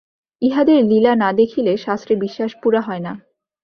[0.41, 3.13] ইঁহাদের লীলা না দেখিলে শাস্ত্রে বিশ্বাস পুরা হয় না।